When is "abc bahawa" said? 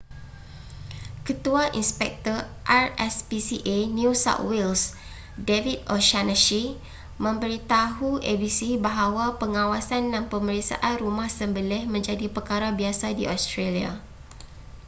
8.31-9.25